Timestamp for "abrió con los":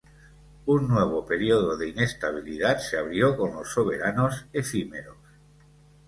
2.97-3.71